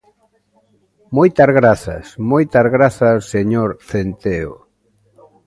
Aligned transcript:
Moitas 1.17 1.49
grazas, 1.59 2.05
moitas 2.31 2.65
grazas 2.75 3.17
señor 3.33 3.69
Centeo. 3.89 4.53